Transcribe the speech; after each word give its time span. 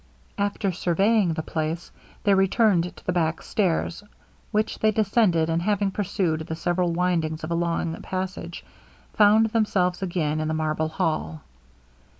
After 0.39 0.71
surveying 0.71 1.33
the 1.35 1.43
place, 1.43 1.91
they 2.23 2.33
returned 2.33 2.97
to 2.97 3.05
the 3.05 3.11
back 3.13 3.43
stairs, 3.43 4.03
which 4.51 4.79
they 4.79 4.89
descended, 4.89 5.47
and 5.47 5.61
having 5.61 5.91
pursued 5.91 6.39
the 6.39 6.55
several 6.55 6.91
windings 6.91 7.43
of 7.43 7.51
a 7.51 7.53
long 7.53 7.93
passage, 8.01 8.65
found 9.13 9.51
themselves 9.51 10.01
again 10.01 10.39
in 10.39 10.47
the 10.47 10.55
marble 10.55 10.87
hall. 10.89 11.43